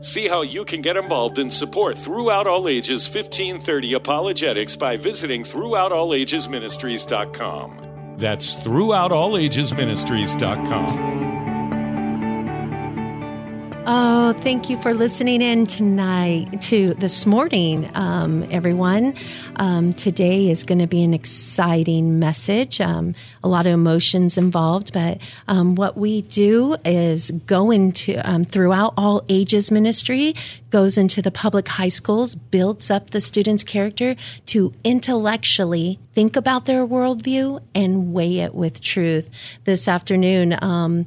[0.00, 5.42] See how you can get involved in support Throughout All Ages 1530 Apologetics by visiting
[5.44, 8.14] throughoutallagesministries.com.
[8.18, 11.25] That's throughoutallagesministries.com.
[13.88, 19.14] Oh, thank you for listening in tonight to this morning, um, everyone.
[19.54, 22.80] Um, today is going to be an exciting message.
[22.80, 28.42] Um, a lot of emotions involved, but um, what we do is go into um,
[28.42, 30.34] throughout all ages ministry,
[30.70, 36.66] goes into the public high schools, builds up the student's character to intellectually think about
[36.66, 39.30] their worldview and weigh it with truth.
[39.64, 41.06] This afternoon, um,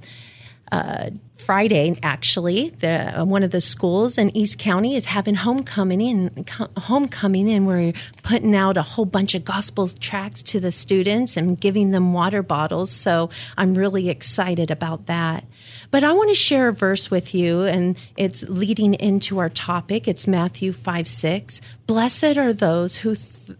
[0.72, 6.02] uh, Friday, actually, the, uh, one of the schools in East County is having homecoming,
[6.02, 10.72] in co- homecoming, and we're putting out a whole bunch of gospel tracts to the
[10.72, 12.92] students and giving them water bottles.
[12.92, 15.46] So I'm really excited about that.
[15.92, 20.08] But I want to share a verse with you, and it's leading into our topic.
[20.08, 21.62] It's Matthew 5 6.
[21.88, 23.16] Blessed are those who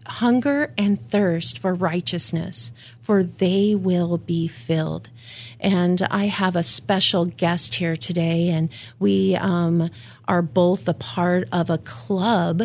[0.06, 5.08] hunger and thirst for righteousness, for they will be filled.
[5.58, 9.90] And I have a special guest here today, and we um,
[10.26, 12.62] are both a part of a club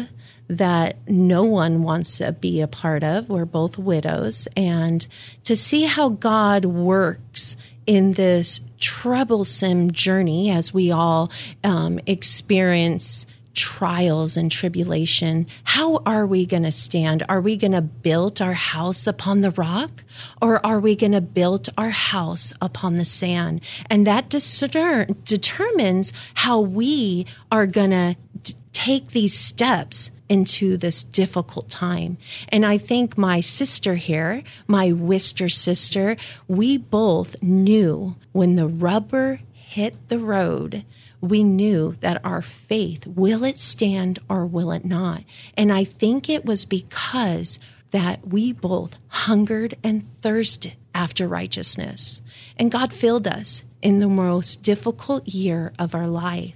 [0.48, 3.30] that no one wants to be a part of.
[3.30, 4.48] We're both widows.
[4.56, 5.06] And
[5.44, 11.32] to see how God works in this troublesome journey as we all
[11.64, 17.24] um, experience trials and tribulation, how are we going to stand?
[17.28, 20.04] Are we going to build our house upon the rock
[20.42, 23.62] or are we going to build our house upon the sand?
[23.90, 31.04] And that discer- determines how we are going to d- take these steps into this
[31.04, 32.18] difficult time.
[32.50, 36.18] And I think my sister here, my Wister sister,
[36.48, 40.84] we both knew when the rubber hit the road
[41.22, 45.24] we knew that our faith, will it stand or will it not?
[45.58, 47.60] And I think it was because
[47.92, 52.22] that we both hungered and thirsted after righteousness.
[52.58, 56.56] And God filled us in the most difficult year of our life.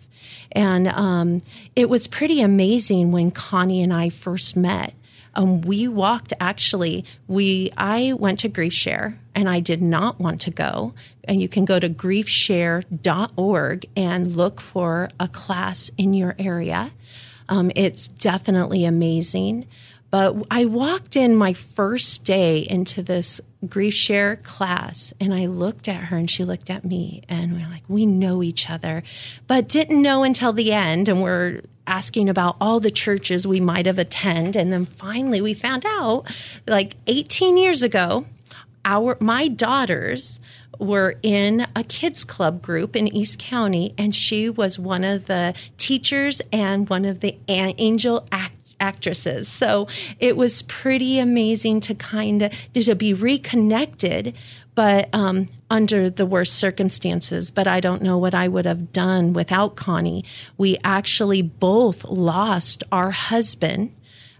[0.51, 1.41] And um,
[1.75, 4.93] it was pretty amazing when Connie and I first met.
[5.35, 10.41] Um, we walked actually, we I went to Grief Share and I did not want
[10.41, 16.35] to go and you can go to griefshare.org and look for a class in your
[16.39, 16.91] area.
[17.47, 19.67] Um, it's definitely amazing.
[20.11, 25.87] But I walked in my first day into this grief share class and I looked
[25.87, 29.03] at her and she looked at me and we are like, we know each other,
[29.47, 31.07] but didn't know until the end.
[31.07, 34.55] And we're asking about all the churches we might have attended.
[34.55, 36.25] And then finally we found out
[36.67, 38.25] like 18 years ago,
[38.85, 40.39] our, my daughters
[40.79, 45.53] were in a kids club group in East County, and she was one of the
[45.77, 49.47] teachers and one of the angel act- actresses.
[49.47, 49.87] So
[50.19, 54.33] it was pretty amazing to kind of to be reconnected,
[54.79, 57.51] but um, under the worst circumstances.
[57.51, 60.23] But I don't know what I would have done without Connie.
[60.57, 63.93] We actually both lost our husband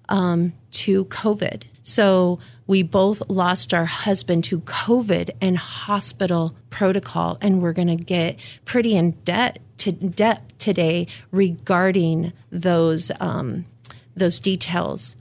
[0.08, 1.64] um, to COVID.
[1.84, 8.02] So we both lost our husband to COVID and hospital protocol, and we're going to
[8.02, 13.66] get pretty in debt to depth today regarding those um,
[14.16, 15.18] those details.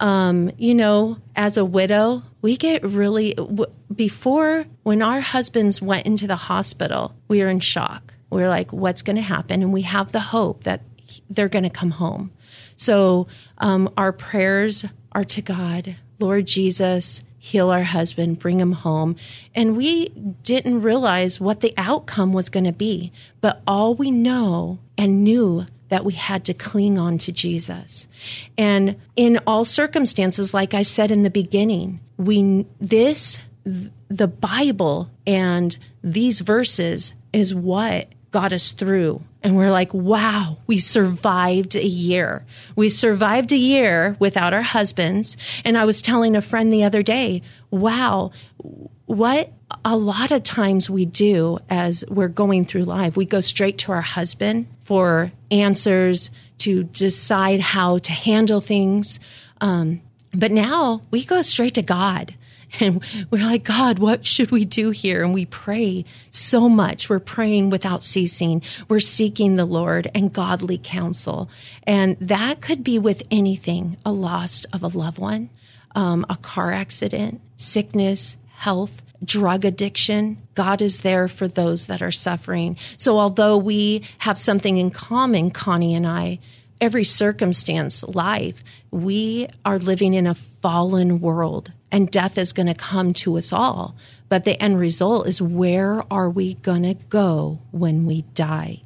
[0.00, 6.06] Um, you know, as a widow, we get really w- before when our husbands went
[6.06, 8.14] into the hospital, we were in shock.
[8.30, 10.82] We we're like, "What's going to happen?" And we have the hope that
[11.30, 12.32] they're going to come home.
[12.76, 19.16] So um, our prayers are to God Lord Jesus, heal our husband, bring him home.
[19.54, 20.08] And we
[20.42, 23.12] didn't realize what the outcome was going to be.
[23.40, 28.08] But all we know and knew that we had to cling on to Jesus.
[28.56, 33.40] And in all circumstances, like I said in the beginning, we, this,
[34.08, 39.22] the Bible and these verses is what got us through.
[39.42, 42.44] And we're like, wow, we survived a year.
[42.74, 45.36] We survived a year without our husbands.
[45.64, 48.32] And I was telling a friend the other day, wow,
[49.06, 49.52] what
[49.84, 53.92] a lot of times we do as we're going through life, we go straight to
[53.92, 59.20] our husband for answers to decide how to handle things.
[59.60, 60.00] Um,
[60.32, 62.34] but now we go straight to God
[62.80, 65.22] and we're like, God, what should we do here?
[65.22, 67.08] And we pray so much.
[67.08, 68.62] We're praying without ceasing.
[68.88, 71.48] We're seeking the Lord and godly counsel.
[71.84, 75.50] And that could be with anything a loss of a loved one,
[75.94, 80.38] um, a car accident, sickness, health, drug addiction.
[80.54, 82.76] God is there for those that are suffering.
[82.96, 86.38] So although we have something in common, Connie and I,
[86.80, 92.74] every circumstance, life, we are living in a fallen world and death is going to
[92.74, 93.94] come to us all.
[94.28, 98.82] But the end result is where are we going to go when we die?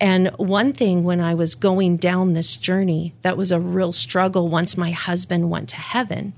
[0.00, 4.48] And one thing when I was going down this journey that was a real struggle
[4.48, 6.34] once my husband went to heaven,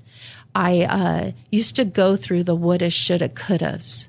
[0.55, 4.09] I uh, used to go through the woulda, shoulda, couldas.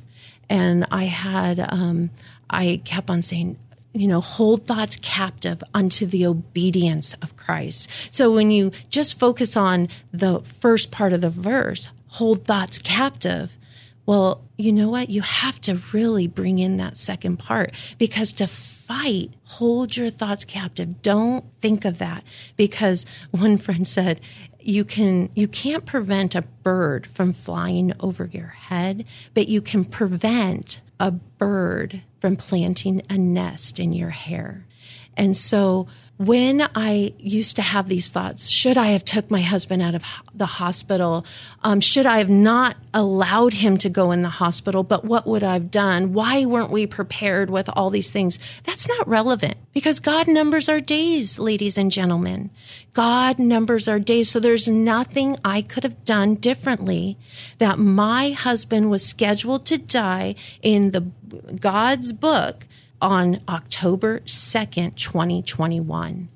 [0.50, 2.12] And I had, um,
[2.50, 3.58] I kept on saying,
[3.94, 7.90] you know, hold thoughts captive unto the obedience of Christ.
[8.10, 13.54] So when you just focus on the first part of the verse, hold thoughts captive,
[14.06, 15.10] well, you know what?
[15.10, 20.46] You have to really bring in that second part because to fight, hold your thoughts
[20.46, 21.02] captive.
[21.02, 22.24] Don't think of that
[22.56, 24.22] because one friend said,
[24.66, 29.86] you can you can't prevent a bird from flying over your head, but you can
[29.86, 34.66] prevent a bird from planting a nest in your hair.
[35.16, 39.82] And so when I used to have these thoughts, should I have took my husband
[39.82, 40.04] out of
[40.34, 41.26] the hospital?
[41.62, 44.84] Um, should I have not allowed him to go in the hospital?
[44.84, 46.14] But what would I have done?
[46.14, 48.40] Why weren't we prepared with all these things?
[48.64, 52.50] That's not relevant because God numbers our days, ladies and gentlemen.
[52.94, 54.30] God numbers our days.
[54.30, 57.18] So there's nothing I could have done differently
[57.58, 61.02] that my husband was scheduled to die in the
[61.60, 62.68] God's book
[63.06, 66.28] on October 2nd, 2021.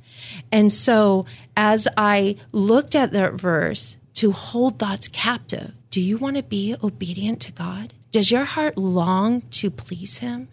[0.51, 1.25] And so
[1.57, 6.75] as I looked at that verse to hold thoughts captive, do you want to be
[6.83, 7.93] obedient to God?
[8.11, 10.47] Does your heart long to please Him?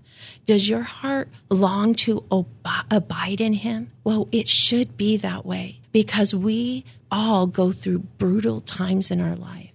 [0.47, 2.47] Does your heart long to ob-
[2.91, 3.91] abide in Him?
[4.03, 9.37] Well, it should be that way because we all go through brutal times in our
[9.37, 9.66] life.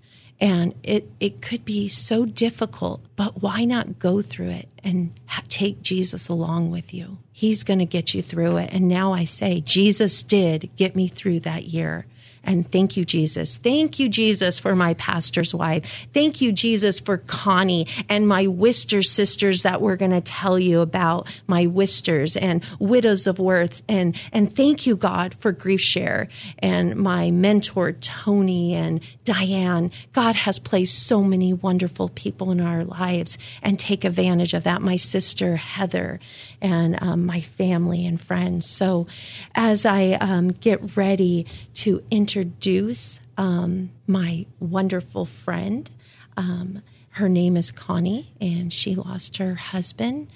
[0.42, 5.44] And it, it could be so difficult, but why not go through it and ha-
[5.48, 7.20] take Jesus along with you?
[7.32, 8.72] He's going to get you through it.
[8.74, 12.08] And now I say, Jesus did get me through that year.
[12.44, 13.58] And thank you, Jesus.
[13.58, 15.86] Thank you, Jesus, for my pastor's wife.
[16.12, 20.82] Thank you, Jesus, for Connie and my Wister sisters that we're going to tell you
[20.82, 23.84] about my Wisters and Widows of Worth.
[23.88, 26.30] And, and thank you, God, for Grief Share
[26.60, 29.92] and my mentor, Tony and Diane.
[30.14, 34.82] God has placed so many wonderful people in our lives and take advantage of that.
[34.82, 36.20] My sister, Heather,
[36.60, 38.66] and um, my family and friends.
[38.66, 39.06] So
[39.54, 41.46] as I um, get ready
[41.76, 45.92] to introduce um, my wonderful friend,
[46.38, 50.28] um, her name is Connie, and she lost her husband.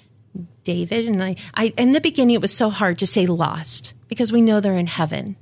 [0.64, 1.06] David.
[1.06, 4.42] And I, I, in the beginning, it was so hard to say lost because we
[4.42, 5.36] know they're in heaven.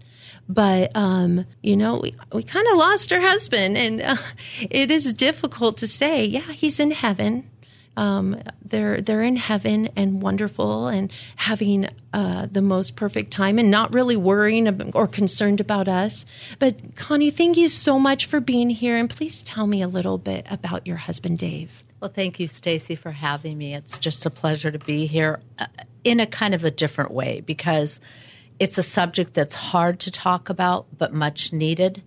[0.48, 4.16] But um, you know we, we kind of lost her husband and uh,
[4.60, 7.48] it is difficult to say yeah he's in heaven
[7.96, 13.70] um, they're they're in heaven and wonderful and having uh, the most perfect time and
[13.70, 16.24] not really worrying or concerned about us.
[16.58, 20.18] But Connie, thank you so much for being here, and please tell me a little
[20.18, 21.70] bit about your husband, Dave.
[22.00, 23.74] Well, thank you, Stacy, for having me.
[23.74, 25.66] It's just a pleasure to be here uh,
[26.02, 27.98] in a kind of a different way because
[28.58, 32.02] it's a subject that's hard to talk about but much needed.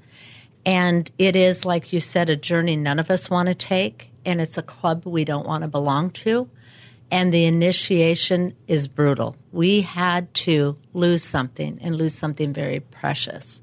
[0.65, 4.41] And it is, like you said, a journey none of us want to take and
[4.41, 6.47] it's a club we don't want to belong to.
[7.09, 9.37] And the initiation is brutal.
[9.53, 13.61] We had to lose something and lose something very precious.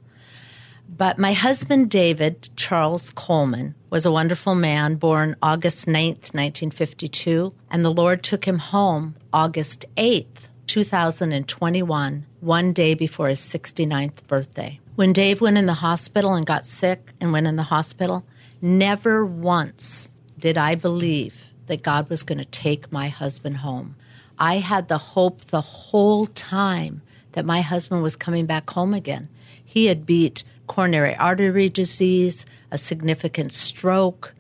[0.89, 7.85] But my husband, David Charles Coleman, was a wonderful man born August 9th, 1952, and
[7.85, 10.27] the Lord took him home August 8th,
[10.67, 14.81] 2021, one day before his 69th birthday.
[14.95, 18.25] When Dave went in the hospital and got sick and went in the hospital,
[18.63, 20.09] never once
[20.45, 23.97] did I believe that God was going to take my husband home.
[24.39, 27.01] I had the hope the whole time
[27.33, 29.31] that my husband was coming back home again.
[29.65, 34.35] He had beat coronary artery disease, a significant stroke.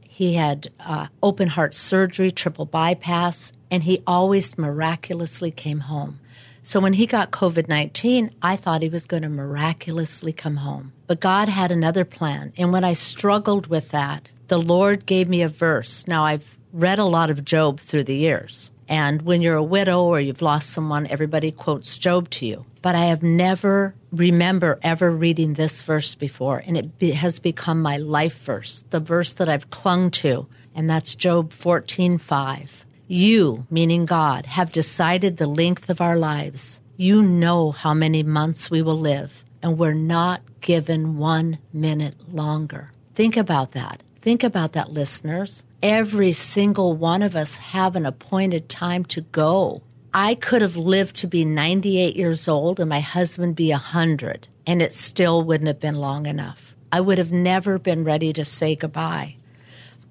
[0.00, 6.20] He had uh, open heart surgery, triple bypass, and he always miraculously came home.
[6.70, 10.92] So when he got COVID 19, I thought he was going to miraculously come home.
[11.08, 12.52] But God had another plan.
[12.56, 16.06] And when I struggled with that, the Lord gave me a verse.
[16.06, 18.70] Now, I've read a lot of Job through the years.
[18.86, 22.64] And when you're a widow or you've lost someone, everybody quotes Job to you.
[22.82, 27.82] But I have never remember ever reading this verse before, and it be, has become
[27.82, 30.46] my life verse, the verse that I've clung to,
[30.76, 32.84] and that's Job 14:5.
[33.12, 36.80] You, meaning God, have decided the length of our lives.
[36.96, 42.92] You know how many months we will live, and we're not given one minute longer.
[43.14, 44.02] Think about that.
[44.20, 49.82] Think about that, listeners every single one of us have an appointed time to go.
[50.12, 54.82] I could have lived to be 98 years old and my husband be 100, and
[54.82, 56.74] it still wouldn't have been long enough.
[56.92, 59.36] I would have never been ready to say goodbye.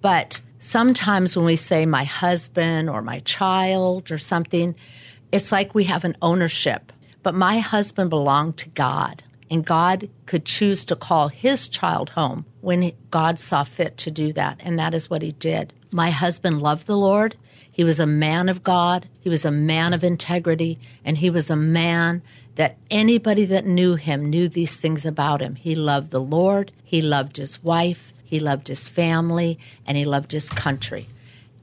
[0.02, 4.76] But sometimes when we say my husband or my child or something,
[5.32, 6.92] it's like we have an ownership.
[7.24, 12.46] But my husband belonged to God, and God could choose to call his child home
[12.62, 15.74] when God saw fit to do that, and that is what he did.
[15.92, 17.36] My husband loved the Lord.
[17.72, 19.08] He was a man of God.
[19.20, 22.22] He was a man of integrity, and he was a man
[22.56, 25.56] that anybody that knew him knew these things about him.
[25.56, 29.58] He loved the Lord, he loved his wife, he loved his family,
[29.88, 31.10] and he loved his country.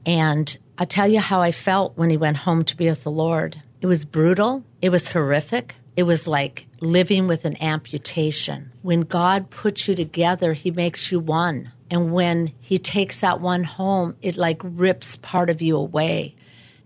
[0.05, 3.11] And i tell you how I felt when he went home to be with the
[3.11, 3.61] Lord.
[3.79, 8.73] It was brutal, it was horrific, it was like living with an amputation.
[8.81, 11.71] When God puts you together, He makes you one.
[11.89, 16.35] And when He takes that one home, it like rips part of you away.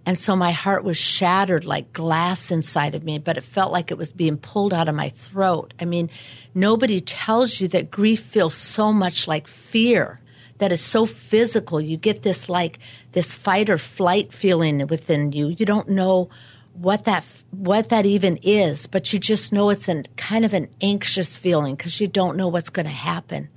[0.06, 3.92] And so my heart was shattered like glass inside of me, but it felt like
[3.92, 5.74] it was being pulled out of my throat.
[5.80, 6.10] I mean,
[6.56, 10.20] nobody tells you that grief feels so much like fear,
[10.58, 11.80] that is so physical.
[11.80, 12.80] You get this like
[13.12, 15.50] this fight or flight feeling within you.
[15.50, 16.30] You don't know
[16.74, 20.68] what that what that even is, but you just know it's an kind of an
[20.82, 23.50] anxious feeling because you don't know what's going to happen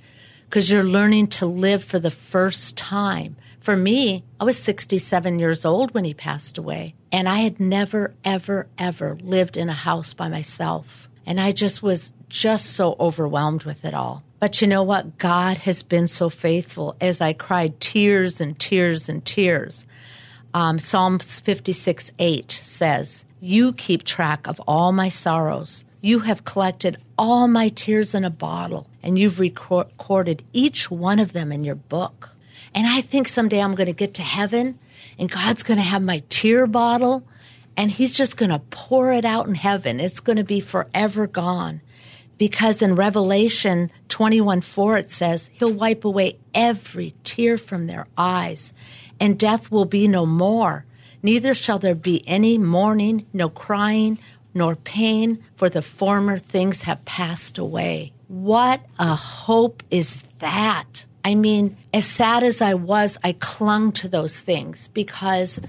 [0.49, 3.35] because you're learning to live for the first time.
[3.65, 8.13] For me, I was 67 years old when he passed away, and I had never
[8.23, 11.09] ever ever lived in a house by myself.
[11.25, 14.21] And I just was just so overwhelmed with it all.
[14.39, 15.17] But you know what?
[15.17, 19.87] God has been so faithful as I cried tears and tears and tears.
[20.53, 25.85] Um, Psalms 56 8 says, You keep track of all my sorrows.
[26.01, 31.33] You have collected all my tears in a bottle, and you've recorded each one of
[31.33, 32.29] them in your book.
[32.75, 34.77] And I think someday I'm going to get to heaven,
[35.17, 37.23] and God's going to have my tear bottle,
[37.75, 39.99] and He's just going to pour it out in heaven.
[39.99, 41.81] It's going to be forever gone.
[42.37, 48.73] Because in Revelation 21 4, it says, He'll wipe away every tear from their eyes
[49.19, 50.85] and death will be no more.
[51.23, 54.19] Neither shall there be any mourning, no crying,
[54.53, 58.13] nor pain, for the former things have passed away.
[58.27, 61.05] What a hope is that!
[61.25, 65.59] I mean, as sad as I was, I clung to those things because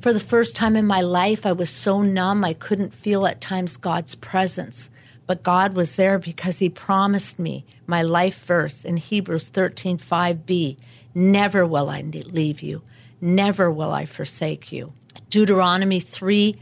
[0.00, 3.40] for the first time in my life, I was so numb I couldn't feel at
[3.40, 4.90] times God's presence.
[5.28, 10.76] But God was there because He promised me my life verse in Hebrews 13 5b
[11.14, 12.82] Never will I leave you.
[13.20, 14.92] Never will I forsake you.
[15.28, 16.58] Deuteronomy 3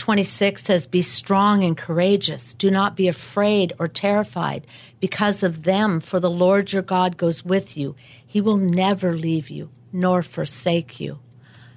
[0.00, 2.54] 26 says, Be strong and courageous.
[2.54, 4.66] Do not be afraid or terrified
[4.98, 7.94] because of them, for the Lord your God goes with you.
[8.26, 11.18] He will never leave you nor forsake you.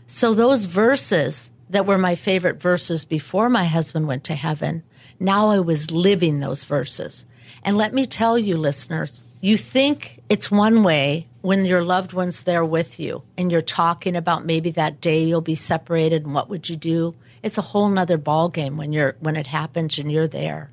[0.08, 4.84] So, those verses that were my favorite verses before my husband went to heaven,
[5.20, 7.25] now I was living those verses.
[7.63, 12.44] And let me tell you, listeners, you think it's one way when your loved one's
[12.44, 16.50] there with you and you're talking about maybe that day you'll be separated and what
[16.50, 17.15] would you do.
[17.43, 20.71] It's a whole nother ball game when you're when it happens and you're there.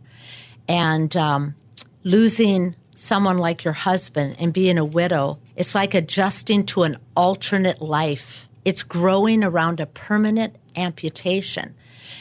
[0.68, 1.54] And um,
[2.04, 7.82] losing someone like your husband and being a widow, it's like adjusting to an alternate
[7.82, 8.48] life.
[8.64, 11.74] It's growing around a permanent amputation.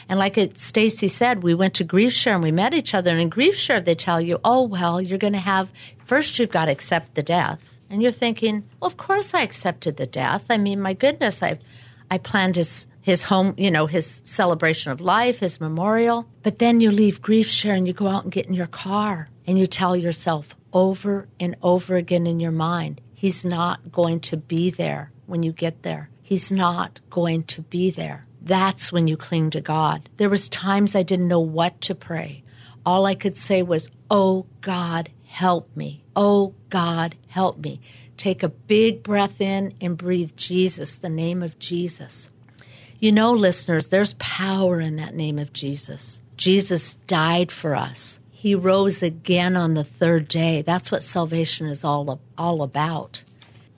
[0.08, 3.10] And like Stacy said, we went to Grief Share and we met each other.
[3.10, 5.70] And in Grief Share, they tell you, oh, well, you're going to have,
[6.04, 7.78] first you've got to accept the death.
[7.88, 10.44] And you're thinking, well, of course I accepted the death.
[10.50, 11.60] I mean, my goodness, I've,
[12.10, 16.28] I planned his, his home, you know, his celebration of life, his memorial.
[16.42, 19.28] But then you leave Grief Share and you go out and get in your car
[19.46, 24.36] and you tell yourself over and over again in your mind, he's not going to
[24.36, 26.08] be there when you get there.
[26.22, 28.22] He's not going to be there.
[28.42, 30.08] That's when you cling to God.
[30.16, 32.44] There was times I didn't know what to pray.
[32.86, 36.04] All I could say was, "Oh God, help me.
[36.16, 37.80] Oh God, help me."
[38.16, 42.30] Take a big breath in and breathe Jesus, the name of Jesus.
[43.00, 46.20] You know, listeners, there's power in that name of Jesus.
[46.36, 48.20] Jesus died for us.
[48.30, 50.60] He rose again on the third day.
[50.60, 53.24] That's what salvation is all, all about.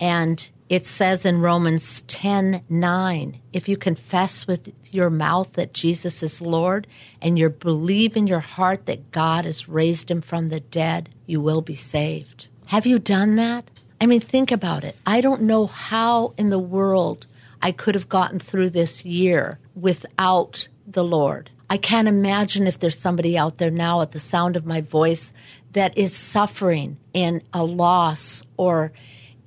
[0.01, 6.25] And it says in Romans 10 9, if you confess with your mouth that Jesus
[6.25, 6.89] is Lord
[7.21, 11.41] and you believe in your heart that God has raised him from the dead, you
[11.41, 12.49] will be saved.
[12.67, 13.71] Have you done that?
[14.01, 14.97] I mean, think about it.
[15.07, 17.29] I don't know how in the world
[17.63, 21.51] I could have gotten through this year without the Lord.
[21.71, 25.33] I can't imagine if there's somebody out there now at the sound of my voice
[25.73, 28.93] that is suffering in a loss or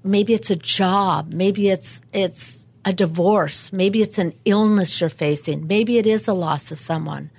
[0.04, 5.68] maybe it's a job, maybe it's it's a divorce, maybe it's an illness you're facing,
[5.68, 7.30] maybe it is a loss of someone.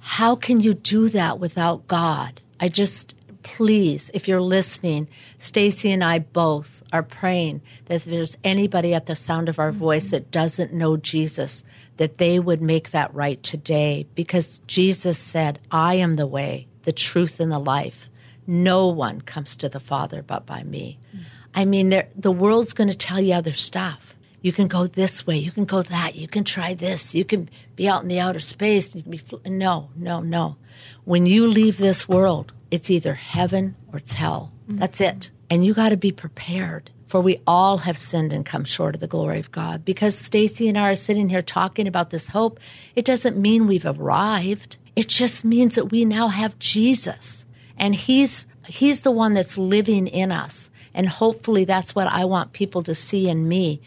[0.00, 2.40] How can you do that without God?
[2.58, 8.36] I just please, if you're listening, Stacy and I both are praying that if there's
[8.44, 11.64] anybody at the sound of our voice that doesn't know Jesus,
[11.98, 16.92] that they would make that right today because Jesus said, I am the way, the
[16.92, 18.08] truth, and the life.
[18.46, 20.98] No one comes to the Father but by me.
[21.08, 21.24] Mm-hmm.
[21.54, 24.14] I mean, the world's going to tell you other stuff.
[24.40, 27.50] You can go this way, you can go that, you can try this, you can
[27.74, 28.94] be out in the outer space.
[28.94, 30.56] You can be no, no, no.
[31.04, 34.52] When you leave this world, it's either heaven or it's hell.
[34.68, 34.78] Mm-hmm.
[34.78, 35.30] That's it.
[35.50, 36.90] And you got to be prepared.
[37.06, 39.82] For we all have sinned and come short of the glory of God.
[39.82, 42.60] Because Stacy and I are sitting here talking about this hope,
[42.94, 44.76] it doesn't mean we've arrived.
[44.94, 47.46] It just means that we now have Jesus.
[47.78, 50.68] And he's he's the one that's living in us.
[50.92, 53.80] And hopefully that's what I want people to see in me.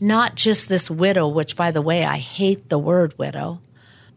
[0.00, 3.60] Not just this widow, which by the way, I hate the word widow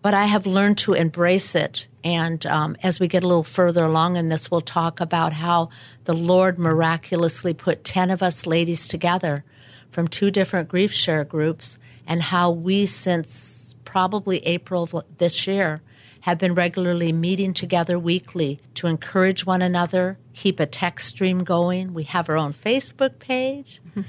[0.08, 1.88] but I have learned to embrace it.
[2.07, 5.71] And um, as we get a little further along in this, we'll talk about how
[6.05, 9.43] the Lord miraculously put 10 of us ladies together
[9.91, 15.81] from two different grief share groups, and how we, since probably April of this year,
[16.22, 21.93] have been regularly meeting together weekly to encourage one another, keep a text stream going.
[21.93, 23.81] We have our own Facebook page.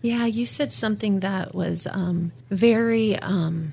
[0.00, 3.72] Yeah, you said something that was um, very um,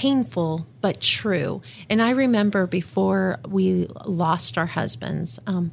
[0.00, 1.60] painful but true.
[1.90, 5.72] And I remember before we lost our husbands, um,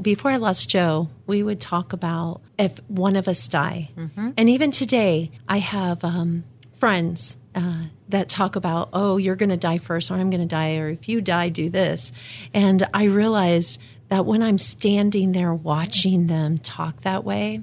[0.00, 3.90] before I lost Joe, we would talk about if one of us die.
[3.96, 4.30] Mm-hmm.
[4.36, 6.44] And even today, I have um,
[6.76, 10.46] friends uh, that talk about, oh, you're going to die first, or I'm going to
[10.46, 12.12] die, or if you die, do this.
[12.54, 17.60] And I realized that when I'm standing there watching them talk that way,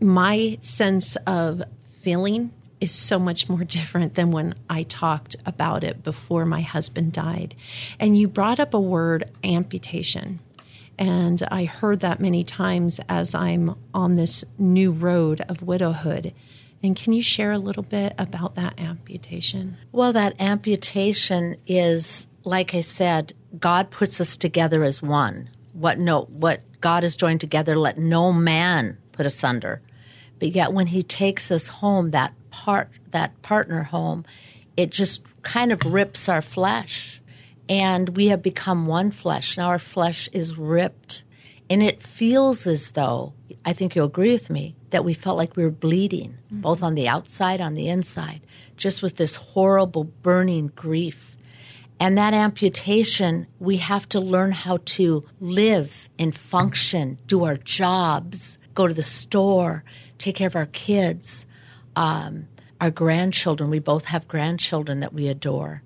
[0.00, 1.62] my sense of
[2.00, 7.12] feeling is so much more different than when I talked about it before my husband
[7.12, 7.54] died.
[7.98, 10.40] And you brought up a word amputation.
[10.98, 16.34] And I heard that many times as I'm on this new road of widowhood.
[16.82, 19.76] And can you share a little bit about that amputation?
[19.92, 25.48] Well, that amputation is, like I said, God puts us together as one.
[25.72, 29.80] What no, what God has joined together, let no man put asunder.
[30.38, 34.24] But yet, when He takes us home, that part that partner home,
[34.76, 37.20] it just kind of rips our flesh.
[37.68, 39.56] And we have become one flesh.
[39.56, 41.24] Now our flesh is ripped.
[41.68, 43.32] And it feels as though,
[43.64, 46.62] I think you'll agree with me, that we felt like we were bleeding, mm-hmm.
[46.62, 48.40] both on the outside, on the inside,
[48.76, 51.36] just with this horrible burning grief.
[52.00, 58.58] And that amputation, we have to learn how to live and function, do our jobs,
[58.74, 59.84] go to the store,
[60.18, 61.46] take care of our kids,
[61.96, 62.48] um,
[62.80, 63.70] our grandchildren.
[63.70, 65.82] We both have grandchildren that we adore.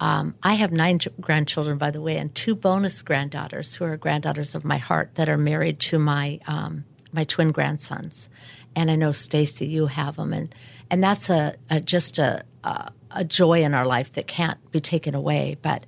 [0.00, 3.96] Um, I have nine ch- grandchildren, by the way, and two bonus granddaughters who are
[3.96, 8.28] granddaughters of my heart that are married to my um, my twin grandsons.
[8.74, 10.52] And I know Stacy, you have them, and
[10.90, 14.80] and that's a, a just a, a, a joy in our life that can't be
[14.80, 15.56] taken away.
[15.62, 15.84] But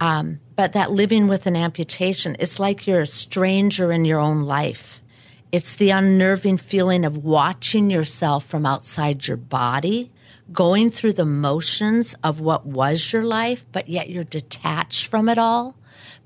[0.00, 4.42] um, but that living with an amputation, it's like you're a stranger in your own
[4.44, 5.02] life.
[5.50, 10.12] It's the unnerving feeling of watching yourself from outside your body,
[10.52, 15.38] going through the motions of what was your life, but yet you're detached from it
[15.38, 15.74] all.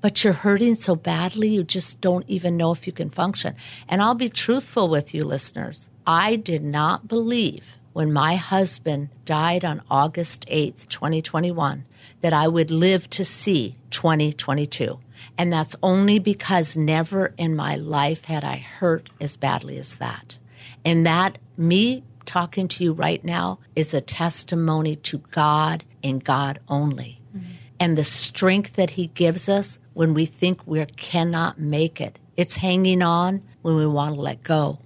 [0.01, 3.55] But you're hurting so badly, you just don't even know if you can function.
[3.87, 5.87] And I'll be truthful with you, listeners.
[6.05, 11.85] I did not believe when my husband died on August 8th, 2021,
[12.19, 14.99] that I would live to see 2022.
[15.37, 20.37] And that's only because never in my life had I hurt as badly as that.
[20.85, 26.59] And that, me talking to you right now is a testimony to God and God
[26.67, 27.19] only.
[27.35, 27.51] Mm-hmm.
[27.79, 32.17] And the strength that He gives us when we think we cannot make it.
[32.37, 34.79] It's hanging on when we want to let go.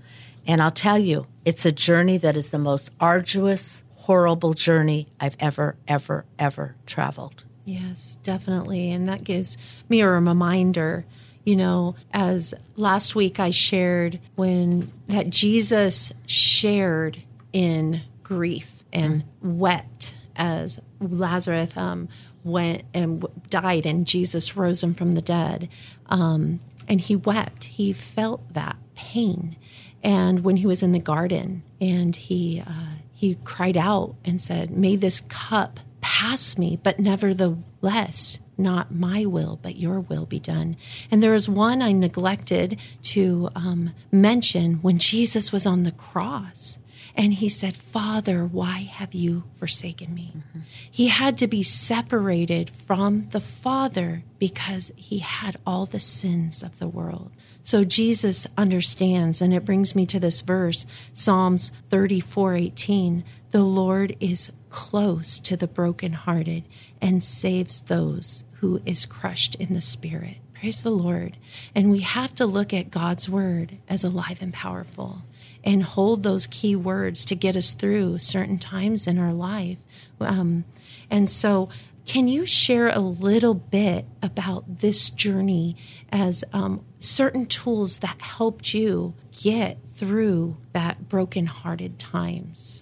[0.46, 5.36] And I'll tell you, it's a journey that is the most arduous, horrible journey I've
[5.40, 7.44] ever, ever, ever traveled.
[7.68, 8.92] Yes, definitely.
[8.92, 9.58] And that gives
[9.90, 11.06] me a reminder,
[11.44, 20.14] you know, as last week I shared when that Jesus shared in grief and wept
[20.38, 22.08] as Lazarus um,
[22.46, 25.68] went and died and Jesus rose him from the dead.
[26.06, 27.66] Um, and he wept.
[27.66, 29.58] He felt that pain.
[30.02, 34.72] And when he was in the garden and he, uh, he cried out and said,
[34.72, 40.78] May this cup pass me, but nevertheless, not my will, but your will be done.
[41.12, 46.78] And there is one I neglected to um, mention when Jesus was on the cross.
[47.16, 50.34] And he said, Father, why have you forsaken me?
[50.38, 50.60] Mm-hmm.
[50.90, 56.78] He had to be separated from the Father because he had all the sins of
[56.78, 57.32] the world.
[57.64, 63.24] So Jesus understands, and it brings me to this verse, Psalms 34 18.
[63.52, 66.64] The Lord is close to the brokenhearted
[67.02, 70.38] and saves those who is crushed in the spirit.
[70.54, 71.38] Praise the Lord.
[71.76, 75.22] And we have to look at God's word as alive and powerful
[75.64, 79.78] and hold those key words to get us through certain times in our life.
[80.20, 80.66] Um,
[81.12, 81.70] and so
[82.06, 85.76] can you share a little bit about this journey
[86.10, 92.82] as um, certain tools that helped you get through that broken-hearted times?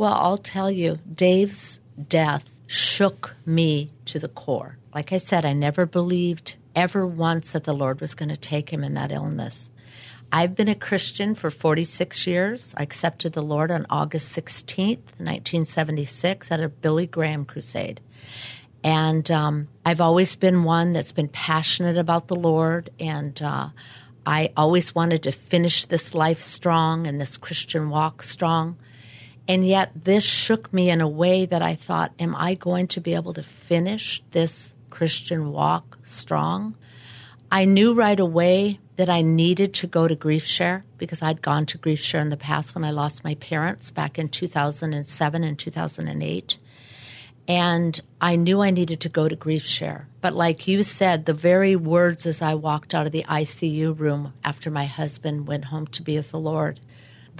[0.00, 4.78] Well, I'll tell you, Dave's death shook me to the core.
[4.94, 8.72] Like I said, I never believed ever once that the Lord was going to take
[8.72, 9.68] him in that illness.
[10.32, 12.72] I've been a Christian for 46 years.
[12.78, 18.00] I accepted the Lord on August 16th, 1976, at a Billy Graham crusade.
[18.82, 23.68] And um, I've always been one that's been passionate about the Lord, and uh,
[24.24, 28.78] I always wanted to finish this life strong and this Christian walk strong.
[29.50, 33.00] And yet, this shook me in a way that I thought, Am I going to
[33.00, 36.76] be able to finish this Christian walk strong?
[37.50, 41.66] I knew right away that I needed to go to Grief Share because I'd gone
[41.66, 45.58] to Grief Share in the past when I lost my parents back in 2007 and
[45.58, 46.58] 2008.
[47.48, 50.06] And I knew I needed to go to Grief Share.
[50.20, 54.32] But like you said, the very words as I walked out of the ICU room
[54.44, 56.78] after my husband went home to be with the Lord,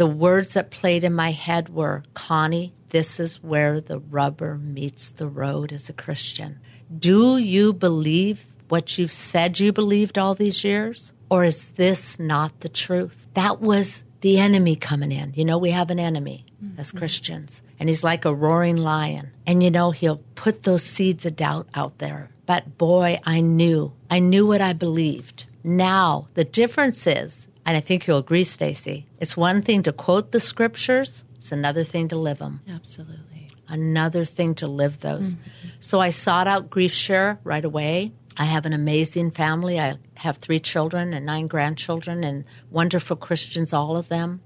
[0.01, 5.11] the words that played in my head were Connie, this is where the rubber meets
[5.11, 6.59] the road as a Christian.
[6.99, 11.13] Do you believe what you've said you believed all these years?
[11.31, 13.27] Or is this not the truth?
[13.35, 15.35] That was the enemy coming in.
[15.37, 16.81] You know, we have an enemy mm-hmm.
[16.81, 19.33] as Christians and he's like a roaring lion.
[19.47, 22.31] And you know, he'll put those seeds of doubt out there.
[22.47, 23.93] But boy, I knew.
[24.11, 25.45] I knew what I believed.
[25.63, 30.33] Now, the difference is, and I think you'll agree, Stacy, it's one thing to quote
[30.33, 32.61] the scriptures, it's another thing to live them.
[32.69, 33.51] Absolutely.
[33.69, 35.35] Another thing to live those.
[35.35, 35.69] Mm-hmm.
[35.81, 38.13] So I sought out Grief Share right away.
[38.37, 39.79] I have an amazing family.
[39.79, 44.41] I have three children and nine grandchildren and wonderful Christians, all of them,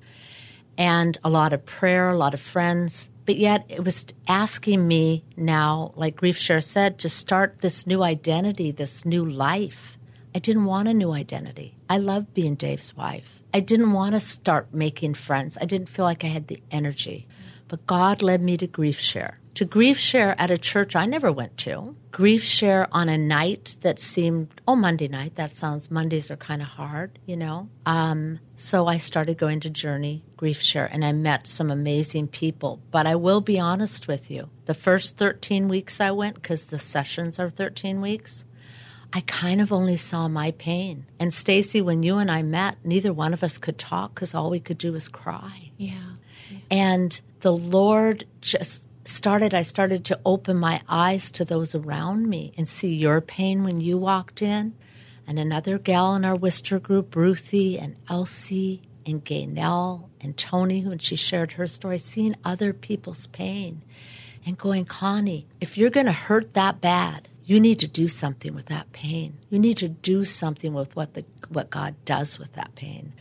[0.77, 5.25] and a lot of prayer, a lot of friends but yet it was asking me
[5.37, 9.99] now, like Grief Share said, to start this new identity, this new life.
[10.35, 11.77] I didn't want a new identity.
[11.89, 13.41] I loved being Dave's wife.
[13.53, 15.57] I didn't want to start making friends.
[15.61, 17.29] I didn't feel like I had the energy.
[17.69, 21.31] But God led me to Grief Share to grief share at a church I never
[21.31, 26.31] went to, grief share on a night that seemed, oh, Monday night, that sounds, Mondays
[26.31, 27.69] are kind of hard, you know?
[27.87, 32.81] Um, so I started going to Journey Grief Share and I met some amazing people.
[32.91, 36.79] But I will be honest with you, the first 13 weeks I went, because the
[36.79, 38.45] sessions are 13 weeks,
[39.17, 41.07] I kind of only saw my pain.
[41.21, 44.51] And Stacy, when you and I met, neither one of us could talk because all
[44.51, 45.71] we could do was cry.
[45.77, 45.95] Yeah.
[46.51, 46.59] yeah.
[46.69, 52.53] And the Lord just started I started to open my eyes to those around me
[52.57, 54.75] and see your pain when you walked in,
[55.27, 60.99] and another gal in our Wister group, Ruthie and Elsie and Gaynell and Tony, when
[60.99, 63.83] she shared her story, seeing other people's pain
[64.47, 68.55] and going, Connie, if you're going to hurt that bad, you need to do something
[68.55, 69.39] with that pain.
[69.51, 73.13] You need to do something with what the what God does with that pain.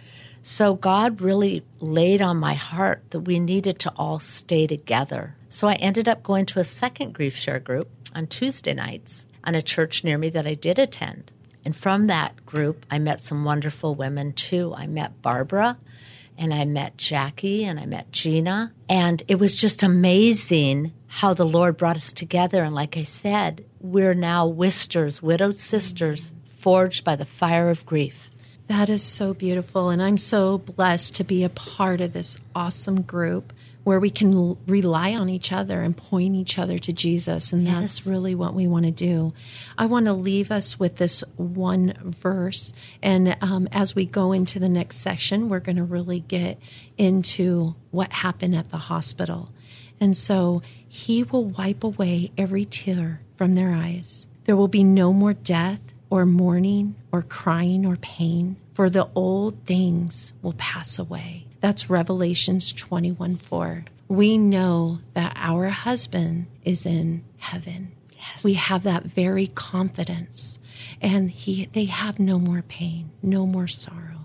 [0.42, 5.68] So God really laid on my heart that we needed to all stay together so
[5.68, 9.62] I ended up going to a second grief share group on Tuesday nights on a
[9.62, 11.32] church near me that I did attend.
[11.64, 14.74] And from that group, I met some wonderful women too.
[14.76, 15.78] I met Barbara
[16.40, 18.74] and I met Jackie and I met Gina.
[18.90, 22.64] And it was just amazing how the Lord brought us together.
[22.64, 28.30] And like I said, we're now Wisters, widowed sisters, forged by the fire of grief.
[28.68, 29.90] That is so beautiful.
[29.90, 34.34] And I'm so blessed to be a part of this awesome group where we can
[34.34, 37.54] l- rely on each other and point each other to Jesus.
[37.54, 37.80] And Yes.
[37.82, 39.34] that's really what we want to do.
[39.78, 42.74] I want to leave us with this one verse.
[43.04, 46.58] And um, as we go into the next section, we're going to really get
[46.98, 49.50] into what happened at the hospital.
[50.00, 54.28] And so he will wipe away every tear from their eyes.
[54.46, 59.66] There will be no more death or mourning or crying or pain, for the old
[59.66, 61.48] things will pass away.
[61.60, 63.86] That's Revelations 21 4.
[64.10, 67.94] We know that our husband is in heaven.
[68.16, 68.44] Yes.
[68.44, 70.60] We have that very confidence.
[71.02, 74.23] And he they have no more pain, no more sorrow.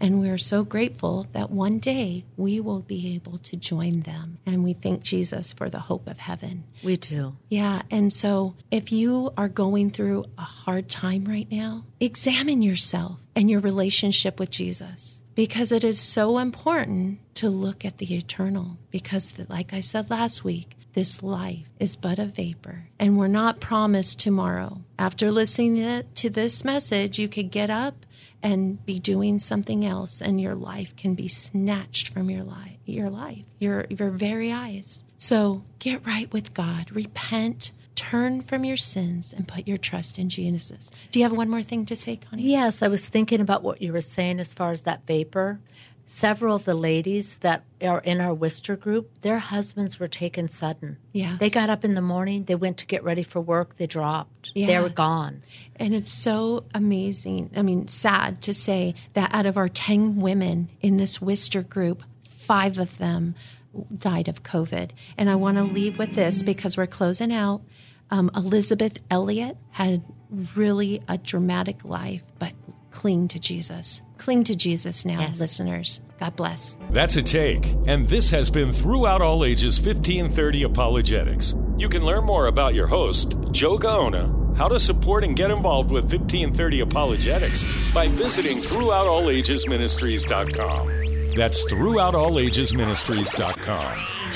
[0.00, 4.38] And we are so grateful that one day we will be able to join them.
[4.46, 6.64] And we thank Jesus for the hope of heaven.
[6.82, 7.36] We do.
[7.48, 7.82] Yeah.
[7.90, 13.50] And so if you are going through a hard time right now, examine yourself and
[13.50, 18.78] your relationship with Jesus because it is so important to look at the eternal.
[18.90, 23.60] Because, like I said last week, this life is but a vapor and we're not
[23.60, 24.82] promised tomorrow.
[24.98, 28.06] After listening to this message, you could get up
[28.42, 33.10] and be doing something else and your life can be snatched from your life your
[33.10, 35.04] life your your very eyes.
[35.18, 36.90] So get right with god.
[36.92, 37.72] Repent.
[37.94, 40.90] Turn from your sins and put your trust in jesus.
[41.10, 43.82] Do you have one more thing to say connie Yes, I was thinking about what
[43.82, 45.60] you were saying as far as that vapor.
[46.12, 50.96] Several of the ladies that are in our Wister group, their husbands were taken sudden.
[51.12, 53.86] Yeah, They got up in the morning, they went to get ready for work, they
[53.86, 54.50] dropped.
[54.56, 54.66] Yeah.
[54.66, 55.44] They were gone.
[55.76, 60.68] And it's so amazing, I mean, sad to say that out of our 10 women
[60.80, 62.02] in this Wister group,
[62.40, 63.36] five of them
[63.96, 64.90] died of COVID.
[65.16, 67.62] And I want to leave with this because we're closing out.
[68.10, 70.02] Um, Elisabeth Elliot had
[70.56, 72.52] really a dramatic life, but
[72.90, 74.00] cling to Jesus.
[74.18, 75.38] Cling to Jesus now, Yes.
[75.40, 76.00] listeners.
[76.18, 76.76] God bless.
[76.90, 77.66] That's a take.
[77.86, 81.54] And this has been Throughout All Ages 1530 Apologetics.
[81.78, 85.90] You can learn more about your host, Joe Gaona, how to support and get involved
[85.90, 91.34] with 1530 Apologetics by visiting throughoutallagesministries.com.
[91.36, 94.19] That's throughoutallagesministries.com.